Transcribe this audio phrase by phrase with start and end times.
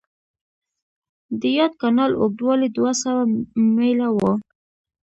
[1.39, 3.21] د یاد کانال اوږدوالی دوه سوه
[3.75, 4.17] میله و.